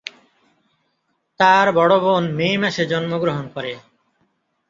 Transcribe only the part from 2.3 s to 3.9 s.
মে মাসে জন্মগ্রহণ করে।